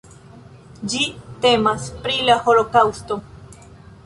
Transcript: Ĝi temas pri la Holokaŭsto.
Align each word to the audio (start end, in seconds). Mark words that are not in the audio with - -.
Ĝi 0.93 1.03
temas 1.43 1.85
pri 2.07 2.17
la 2.31 2.39
Holokaŭsto. 2.49 3.21